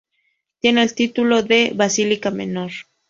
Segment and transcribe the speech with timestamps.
[0.61, 2.71] Tiene el título de Basílica Menor.